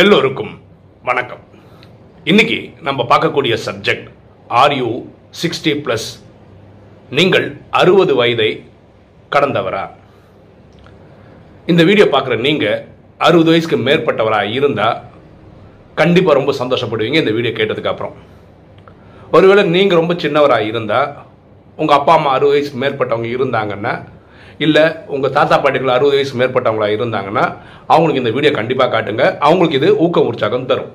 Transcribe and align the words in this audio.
எல்லோருக்கும் 0.00 0.52
வணக்கம். 1.02 1.40
இன்னைக்கு 2.24 2.72
நம்ம 2.80 3.04
பார்க்கக்கூடிய 3.10 3.54
subject 3.64 4.06
are 4.48 4.72
you 4.72 5.02
sixty 5.42 5.72
plus 5.84 6.06
நீங்கள் 7.10 7.60
அறுபது 7.70 8.14
வயதை 8.14 8.48
கடந்தவரா? 9.32 9.90
இந்த 11.66 11.84
வீடியோ 11.84 12.06
பார்க்குற 12.06 12.40
நீங்கள் 12.40 12.80
அறுபது 13.18 13.50
வயசுக்கு 13.50 13.76
மேற்பட்டவராக 13.76 14.44
இருந்தால் 14.44 15.02
கண்டிப்பாக 15.94 16.38
ரொம்ப 16.38 16.54
சந்தோஷப்படுவீங்க 16.60 17.20
இந்த 17.24 17.30
வீடியோ 17.30 17.54
கேட்டதுக்கப்புறம் 17.56 18.16
ஒருவேளை 19.30 19.64
நீங்கள் 19.64 19.96
ரொம்ப 19.96 20.14
சின்னவராக 20.14 20.60
இருந்தால் 20.60 21.26
உங்கள் 21.76 21.98
அப்பா 21.98 22.14
அம்மா 22.14 22.30
அறுபது 22.30 22.56
வயசுக்கு 22.56 22.82
மேற்பட்டவங்க 22.84 23.30
இருந்தாங்கன்னா 23.36 23.94
இல்லை 24.66 24.84
உங்கள் 25.14 25.34
தாத்தா 25.36 25.56
பாட்டிகள் 25.62 25.94
அறுபது 25.94 26.16
வயசு 26.18 26.34
மேற்பட்டவங்களா 26.40 26.88
இருந்தாங்கன்னா 26.96 27.44
அவங்களுக்கு 27.92 28.22
இந்த 28.22 28.34
வீடியோ 28.36 28.52
கண்டிப்பாக 28.58 28.90
காட்டுங்க. 28.94 29.24
அவங்களுக்கு 29.46 29.78
இது 29.80 29.90
ஊக்கம் 30.04 30.28
உற்சாகம் 30.30 30.68
தரும். 30.70 30.90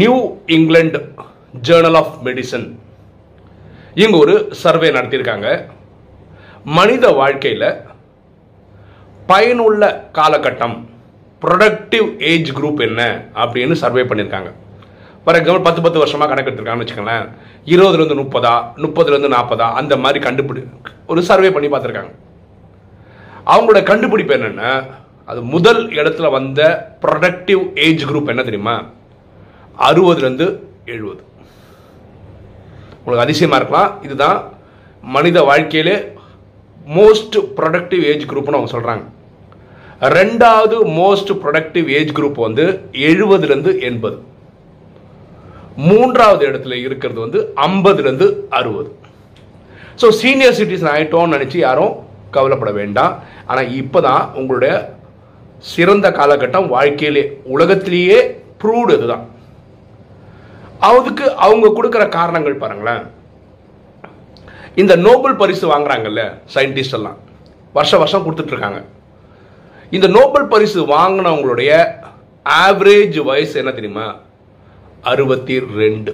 New 0.00 0.16
England 0.56 1.00
journal 1.68 1.98
of 2.02 2.14
medicine 2.28 2.66
இவங்க 4.00 4.16
ஒரு 4.24 4.34
சர்வே 4.62 4.88
நடத்தியிருக்காங்க. 4.96 5.48
மனித 6.78 7.04
வாழ்க்கையில் 7.20 7.70
பயனுள்ள 9.30 9.82
காலகட்டம் 10.18 10.76
ப்ரொடக்டிவ் 11.42 12.06
ஏஜ் 12.30 12.50
குரூப் 12.58 12.80
என்ன 12.86 13.02
அப்படின்னு 13.42 13.74
சர்வே 13.82 14.02
பண்ணியிருக்காங்க. 14.10 14.50
ஃபார் 15.22 15.36
எக்ஸாம்பிள் 15.38 15.66
பத்து 15.66 15.80
பத்து 15.84 16.00
வருஷமாக 16.02 16.28
கணக்கு 16.30 16.50
எடுத்திருக்காங்கன்னு 16.50 16.84
வச்சுக்கோங்களேன் 16.84 17.26
இருபதுலேருந்து 17.72 18.16
முப்பதா 18.20 18.54
முப்பதுலேருந்து 18.84 19.30
நாற்பதா 19.34 19.66
அந்த 19.80 19.94
மாதிரி 20.04 20.20
கண்டுபிடி 20.26 20.62
ஒரு 21.08 21.22
சர்வே 21.22 21.50
பண்ணி 21.50 21.68
பார்த்துருக்காங்க. 21.68 22.12
அவங்களோட 23.46 23.82
கண்டுபிடிப்பு 23.82 24.34
என்னென்னா 24.34 24.70
அது 25.24 25.42
முதல் 25.42 25.88
இடத்துல 25.88 26.30
வந்த 26.30 26.60
ப்ரொடக்டிவ் 27.02 27.62
ஏஜ் 27.76 28.04
குரூப் 28.04 28.32
என்ன 28.34 28.42
தெரியுமா? 28.42 28.76
அறுபதுலேருந்து 29.78 30.46
எழுபது. 30.84 31.22
உங்களுக்கு 32.98 33.26
அதிசயமாக 33.26 33.62
இருக்கலாம். 33.62 34.02
இதுதான் 34.02 34.38
மனித 35.02 35.42
வாழ்க்கையிலே 35.42 35.96
மோஸ்ட் 36.96 37.36
ப்ரொடக்டிவ் 37.56 38.02
ஏஜ் 38.02 38.24
குரூப்னு 38.24 38.56
அவங்க 38.56 38.70
சொல்கிறாங்க 38.78 39.04
ரெண்டாவது 40.00 40.76
மோஸ்ட் 41.00 41.32
ப்ரொடக்டிவ் 41.44 41.88
ஏஜ் 41.88 42.12
குரூப் 42.12 42.40
வந்து 42.46 42.64
எழுபதுலேருந்து 42.92 43.80
எண்பது. 43.80 44.18
மூன்றாவது 45.76 46.48
இடத்துல 46.48 46.72
இருக்கிறது 46.72 47.20
வந்து 47.20 47.40
ஐம்பதுலேருந்து 47.56 48.34
அறுபது. 48.50 48.90
ஸோ 50.00 50.06
சீனியர் 50.20 50.56
சிட்டிசன் 50.58 50.92
ஆகிட்டோம்னு 50.94 51.34
நினச்சி 51.36 51.58
யாரும் 51.66 51.94
கவலைப்பட 52.36 52.70
வேண்டாம். 52.80 53.12
ஆனால் 53.50 53.70
இப்போ 53.80 53.98
தான் 54.08 54.24
உங்களுடைய 54.38 54.72
சிறந்த 55.72 56.06
காலகட்டம் 56.18 56.66
வாழ்க்கையிலே 56.74 57.22
உலகத்திலேயே 57.54 58.18
ப்ரூவ்டு 58.62 58.92
இதுதான். 58.98 59.24
அதுக்கு 60.90 61.24
அவங்க 61.46 61.66
கொடுக்குற 61.76 62.04
காரணங்கள் 62.18 62.60
பாருங்களேன். 62.62 63.02
இந்த 64.82 64.94
நோபல் 65.06 65.38
பரிசு 65.40 65.64
வாங்குறாங்கல்ல 65.72 66.22
சயின்டிஸ்ட் 66.54 66.96
எல்லாம். 66.98 67.18
வருஷ 67.78 67.92
வருஷம் 68.02 68.24
கொடுத்துட்டு 68.24 68.54
இருக்காங்க. 68.54 68.80
இந்த 69.96 70.06
நோபல் 70.18 70.48
பரிசு 70.52 70.80
வாங்கினவங்களுடைய 70.94 71.72
ஆவரேஜ் 72.64 73.18
வயசு 73.30 73.54
என்ன 73.62 73.72
தெரியுமா? 73.78 74.06
அறுபத்தி 75.12 75.56
ரெண்டு. 75.80 76.12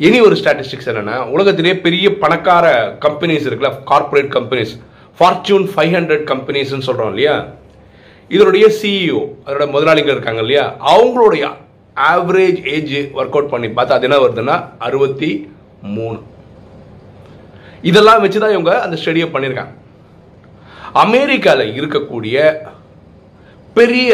இனி 0.00 0.20
ஒரு 0.20 0.36
ஸ்டாட்டிஸ்டிக்ஸ் 0.36 0.88
என்னென்னா 0.90 1.28
உலகத்திலே 1.28 1.76
பெரிய 1.76 2.18
பணக்கார 2.18 2.66
கம்பெனிஸ் 3.00 3.46
இருக்குல்ல 3.46 3.84
corporate 3.84 4.32
companies 4.32 4.72
Fortune 5.18 5.66
five 5.74 5.94
hundred 5.94 6.24
கம்பெனிஸ்னு 6.32 6.78
சொல்கிறோம் 6.78 7.08
இல்லையா? 7.08 7.34
இதனுடைய 8.28 8.66
சிஇஓ 8.82 9.20
அதோட 9.46 9.70
முதலாளிகள் 9.70 10.12
இருக்காங்க 10.12 10.40
இல்லையா? 10.40 10.76
அவங்களுடைய 10.80 11.44
ஆவரேஜ் 11.96 12.66
ஏஜ் 12.66 12.94
ஒர்க் 13.14 13.36
அவுட் 13.36 13.48
பண்ணி 13.48 13.68
பார்த்தா 13.68 13.88
அது 13.88 14.02
என்ன 14.02 14.16
வருதுன்னா 14.16 14.64
அறுபத்தி 14.78 15.30
மூணு. 15.82 16.18
இதெல்லாம் 17.82 18.20
வச்சு 18.20 18.40
தான் 18.40 18.50
இவங்க 18.50 18.82
அந்த 18.82 18.98
ஸ்டடியை 19.04 19.26
பண்ணியிருக்காங்க. 19.32 19.74
அமெரிக்காவில் 20.92 21.80
இருக்கக்கூடிய 21.80 22.36
பெரிய 23.74 24.10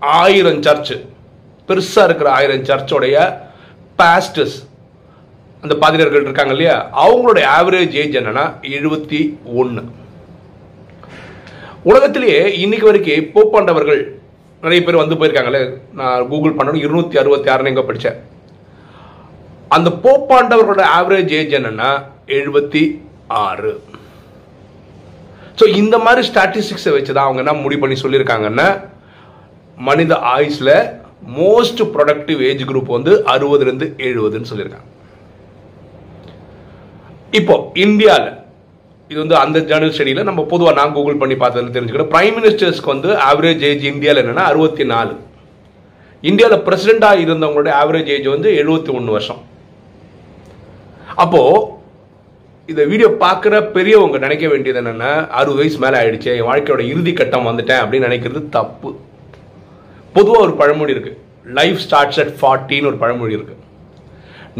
ஆயிரம் 0.00 0.62
சர்ச்சு 0.62 0.96
பெருசாக 1.68 2.04
இருக்கிற 2.04 2.32
ஆயிரம் 2.32 2.64
சர்ச்சோடைய 2.64 3.16
பாஸ்டர்ஸ் 3.96 4.65
அந்த 5.64 5.74
பாதிரியர்கள் 5.82 6.26
இருக்காங்க 6.26 6.54
இல்லையா? 6.54 6.76
அவங்களுடைய 7.04 7.44
ஆவரேஜ் 7.58 7.94
ஏஜ் 8.02 8.18
என்னன்னா 8.20 8.44
எழுபத்தி 8.76 9.20
ஒன்று 9.60 9.82
உலகத்திலேயே 11.90 12.40
இன்னைக்கு 12.62 12.88
வரைக்கும் 12.88 13.26
போப்பாண்டவர்கள் 13.34 14.00
நிறைய 14.62 14.80
பேர் 14.84 15.02
வந்து 15.02 15.18
போயிருக்காங்களே 15.18 15.60
நான் 15.98 16.28
கூகுள் 16.30 16.56
பண்ணணும் 16.58 16.84
இருநூத்தி 16.84 17.16
அறுபத்தி 17.22 17.50
ஆறுன்னு 17.52 17.72
எங்க 17.72 17.84
படித்தேன் 17.88 18.18
அந்த 19.76 19.88
போப்பாண்டவர்களோட 20.04 20.82
ஆவரேஜ் 20.98 21.32
ஏஜ் 21.40 21.54
என்னன்னா 21.58 21.90
எழுபத்தி 22.38 22.82
ஆறு. 23.44 23.72
ஸோ 25.60 25.64
இந்த 25.80 25.96
மாதிரி 26.04 26.22
ஸ்டாட்டிஸ்டிக்ஸை 26.30 26.92
வச்சு 26.96 27.12
தான் 27.12 27.26
அவங்க 27.26 27.42
என்ன 27.44 27.54
முடிவு 27.62 27.82
பண்ணி 27.82 27.96
சொல்லியிருக்காங்கன்னா 28.02 28.68
மனித 29.88 30.14
ஆயுஸில் 30.34 30.74
மோஸ்ட் 31.38 31.82
ப்ரொடக்டிவ் 31.94 32.40
ஏஜ் 32.50 32.64
குரூப் 32.70 32.94
வந்து 32.96 33.14
அறுபதுலேருந்து 33.34 33.88
எழுபதுன்னு 34.08 34.50
சொல்லியிருக்காங்க. 34.50 34.90
இப்போ 37.38 37.54
இந்தியாவில் 37.84 38.32
இது 39.10 39.18
வந்து 39.22 39.36
அந்த 39.42 39.58
ஜேர்னல் 39.68 39.94
ஸ்டடியில் 39.96 40.28
நம்ம 40.28 40.42
பொதுவாக 40.52 40.76
நான் 40.78 40.94
கூகுள் 40.96 41.20
பண்ணி 41.22 41.36
பார்த்ததில் 41.40 41.74
தெரிஞ்சுக்கிறோம் 41.74 42.12
பிரைம் 42.14 42.36
மினிஸ்டர்ஸ்க்கு 42.38 42.92
வந்து 42.94 43.10
ஆவரேஜ் 43.28 43.64
ஏஜ் 43.70 43.84
இந்தியாவில் 43.92 44.22
என்னென்னா 44.22 44.44
அறுபத்தி 44.50 44.84
நாலு 44.92 45.14
இந்தியாவில் 46.22 46.64
பிரசிடெண்ட்டாக 46.66 47.22
இருந்தவங்களுடைய 47.24 47.74
ஆவரேஜ் 47.82 48.10
ஏஜ் 48.14 48.28
வந்து 48.34 48.50
எழுபத்தி 48.60 48.90
ஒன்று 48.98 49.14
வருஷம். 49.16 49.40
அப்போது 51.24 51.64
இந்த 52.68 52.82
வீடியோ 52.92 53.08
பார்க்குற 53.24 53.56
பெரியவங்க 53.76 54.18
நினைக்க 54.24 54.46
வேண்டியது 54.52 54.80
என்னென்னா 54.82 55.10
அறுபது 55.40 55.60
வயசு 55.60 55.78
மேலே 55.84 55.98
ஆயிடுச்சு 56.00 56.30
என் 56.38 56.48
வாழ்க்கையோட 56.50 56.82
இறுதி 56.92 57.12
கட்டம் 57.20 57.48
வந்துட்டேன் 57.50 57.82
அப்படின்னு 57.82 58.08
நினைக்கிறது 58.08 58.42
தப்பு. 58.56 58.90
பொதுவாக 60.16 60.44
ஒரு 60.46 60.54
பழமொழி 60.62 60.94
இருக்குது 60.96 61.18
லைஃப் 61.60 61.80
ஸ்டார்ட்ஸ் 61.84 62.20
அட் 62.22 62.34
ஃபார்ட்டின்னு 62.40 62.90
ஒரு 62.92 63.00
பழமொழி 63.04 63.36
இருக்குது 63.36 63.62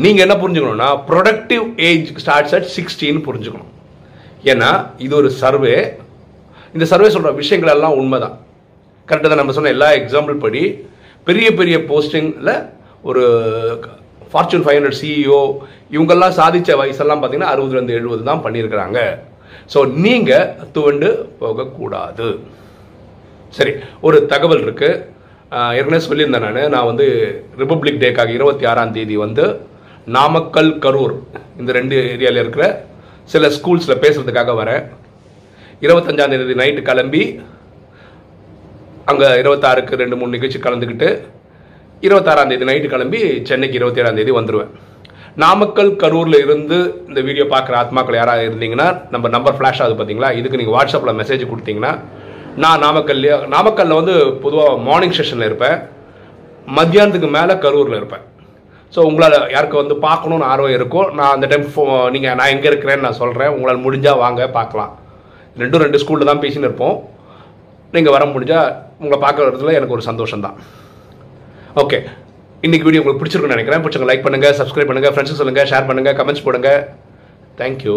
நீங்கள் 0.04 0.24
என்ன 0.24 0.34
புரிஞ்சுக்கணும்னா 0.40 0.88
ப்ரொடக்டிவ் 1.10 1.64
ஏஜ் 1.88 2.08
ஸ்டார்ட்ஸ் 2.22 2.54
அட் 2.56 2.68
சிக்ஸ்டின்னு 2.76 3.20
புரிஞ்சுக்கணும். 3.28 3.70
ஏன்னா 4.52 4.70
இது 5.04 5.12
ஒரு 5.20 5.28
சர்வே 5.42 5.76
இந்த 6.74 6.84
சர்வே 6.90 7.08
சொல்கிற 7.14 7.30
விஷயங்கள் 7.42 7.74
எல்லாம் 7.74 7.98
உண்மை 8.00 8.18
தான் 8.24 8.34
கரெக்டாக 9.08 9.30
தான் 9.32 9.40
நம்ம 9.42 9.54
சொன்ன 9.56 9.72
எல்லா 9.76 9.88
எக்ஸாம்பிள் 10.00 10.36
படி 10.44 10.62
பெரிய 11.28 11.46
பெரிய 11.60 11.76
போஸ்டிங்கில் 11.90 12.52
ஒரு 13.08 13.22
ஃபார்ச்சூன் 14.30 14.64
ஃபைவ் 14.64 14.76
ஹண்ட்ரட் 14.78 14.98
சிஇஓ 15.00 15.40
இவங்கெல்லாம் 15.94 16.36
சாதித்த 16.40 16.76
வயசெல்லாம் 16.80 17.20
பார்த்தீங்கன்னா 17.20 17.52
அறுபதுலேருந்து 17.54 17.96
எழுபது 17.98 18.22
தான் 18.30 18.42
பண்ணியிருக்கிறாங்க. 18.44 18.98
ஸோ 19.72 19.78
நீங்கள் 20.04 20.50
துவண்டு 20.74 21.08
போகக்கூடாது. 21.40 22.28
சரி 23.56 23.72
ஒரு 24.06 24.18
தகவல் 24.32 24.64
இருக்குது 24.66 25.02
ஏற்கனவே 25.78 26.02
சொல்லியிருந்தேன் 26.08 26.46
நான். 26.46 26.72
நான் 26.74 26.88
வந்து 26.90 27.06
ரிப்பப்ளிக் 27.62 28.02
டேக்காக 28.04 28.32
இருபத்தி 28.38 28.64
ஆறாம் 28.72 28.94
தேதி 28.96 29.16
வந்து 29.24 29.44
நாமக்கல் 30.14 30.72
கரூர் 30.84 31.14
இந்த 31.60 31.70
ரெண்டு 31.76 31.94
ஏரியாவில் 32.10 32.40
இருக்கிற 32.42 32.64
சில 33.32 33.48
ஸ்கூல்ஸில் 33.54 34.00
பேசுகிறதுக்காக 34.02 34.52
வரேன். 34.58 34.82
இருபத்தஞ்சாம் 35.84 36.32
தேதி 36.32 36.54
நைட்டு 36.60 36.82
கிளம்பி 36.88 37.22
அங்கே 39.12 39.28
இருபத்தாறுக்கு 39.40 39.98
ரெண்டு 40.02 40.18
மூணு 40.18 40.34
நிகழ்ச்சி 40.36 40.58
கலந்துக்கிட்டு 40.66 41.08
இருபத்தாறாம் 42.06 42.52
தேதி 42.52 42.68
நைட்டு 42.70 42.92
கிளம்பி 42.92 43.22
சென்னைக்கு 43.48 43.78
இருபத்தி 43.80 44.02
ஏழாம் 44.02 44.20
தேதி 44.20 44.34
வந்துடுவேன் 44.38 44.70
நாமக்கல் 45.44 45.92
கரூரில் 46.02 46.38
இருந்து 46.44 46.78
இந்த 47.08 47.20
வீடியோ 47.30 47.46
பார்க்குற 47.54 47.76
ஆத்மாக்கள் 47.82 48.20
யாராவது 48.20 48.46
இருந்தீங்கன்னா 48.48 48.88
நம்ம 49.14 49.32
நம்பர் 49.36 49.58
ஃப்ளாஷ் 49.58 49.82
ஆகுது 49.82 49.98
பார்த்தீங்களா 49.98 50.30
இதுக்கு 50.38 50.60
நீங்கள் 50.62 50.76
வாட்ஸ்அப்பில் 50.78 51.18
மெசேஜ் 51.22 51.44
கொடுத்தீங்கன்னா 51.50 51.92
நான் 52.64 52.82
நாமக்கல்லையே 52.86 53.36
நாமக்கல்லில் 53.56 54.00
வந்து 54.00 54.16
பொதுவாக 54.44 54.78
மார்னிங் 54.88 55.18
செஷனில் 55.18 55.48
இருப்பேன். 55.50 55.76
மத்தியானத்துக்கு 56.78 57.30
மேலே 57.38 57.54
கரூரில் 57.66 58.00
இருப்பேன். 58.00 58.24
ஸோ 58.94 59.00
உங்களால் 59.08 59.36
யாருக்கு 59.54 59.76
வந்து 59.82 59.94
பார்க்கணுன்னு 60.06 60.48
ஆர்வம் 60.52 60.74
இருக்கோ 60.76 61.02
நான் 61.18 61.34
அந்த 61.36 61.46
டைம் 61.52 61.66
ஃபோ 61.72 61.84
நீங்கள் 62.14 62.36
நான் 62.38 62.52
எங்கே 62.54 62.68
இருக்கிறேன்னு 62.70 63.06
நான் 63.06 63.20
சொல்கிறேன் 63.22 63.52
உங்களால் 63.56 63.84
முடிஞ்சால் 63.86 64.20
வாங்க 64.24 64.42
பார்க்கலாம். 64.58 64.92
ரெண்டும் 65.62 65.82
ரெண்டு 65.84 66.00
ஸ்கூலில் 66.02 66.30
தான் 66.30 66.42
பேசின்னு 66.44 66.68
இருப்போம். 66.68 66.96
நீங்கள் 67.94 68.14
வர 68.16 68.24
முடிஞ்சால் 68.34 68.68
உங்களை 69.00 69.18
பார்க்குறதுல 69.24 69.74
எனக்கு 69.78 69.96
ஒரு 69.96 70.04
சந்தோஷம் 70.10 70.44
தான் 70.46 70.56
ஓகே 71.82 71.98
இன்னைக்கு 72.66 72.86
வீடியோ 72.86 73.00
உங்களுக்கு 73.02 73.22
பிடிச்சிருக்குன்னு 73.22 73.56
நினைக்கிறேன். 73.56 73.82
பிடிச்சவங்க 73.84 74.10
லைக் 74.10 74.26
பண்ணுங்கள் 74.26 74.56
சப்ஸ்கிரைப் 74.60 74.90
பண்ணுங்கள் 74.90 75.12
ஃப்ரெண்ட்ஸுக்கு 75.14 75.42
சொல்லுங்கள் 75.42 75.68
ஷேர் 75.72 75.88
பண்ணுங்கள் 75.90 76.16
கமெண்ட்ஸ் 76.20 76.46
போடுங்க. 76.46 76.70
தேங்க்யூ 77.60 77.96